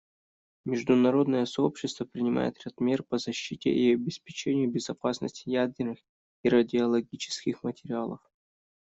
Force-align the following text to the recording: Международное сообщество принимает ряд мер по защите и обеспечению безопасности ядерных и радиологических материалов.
Международное 0.65 1.45
сообщество 1.45 2.05
принимает 2.05 2.55
ряд 2.65 2.79
мер 2.79 3.03
по 3.03 3.19
защите 3.19 3.69
и 3.69 3.93
обеспечению 3.93 4.71
безопасности 4.71 5.47
ядерных 5.47 5.99
и 6.41 6.49
радиологических 6.49 7.61
материалов. 7.61 8.19